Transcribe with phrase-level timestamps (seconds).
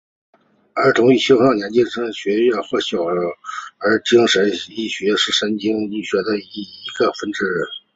[0.73, 3.17] 儿童与青少年精神医学或小儿
[4.03, 7.45] 精神医学是精神医学的一个分支。